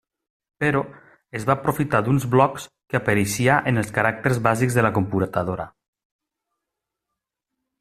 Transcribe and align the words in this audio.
Però, 0.63 0.79
es 1.39 1.43
va 1.49 1.55
aprofitar 1.61 2.01
d'uns 2.07 2.25
blocs 2.35 2.65
que 2.93 2.99
apareixia 3.01 3.59
en 3.73 3.83
els 3.83 3.93
caràcters 3.99 4.41
bàsics 4.49 4.79
de 4.79 4.87
la 4.87 4.93
computadora. 4.99 5.69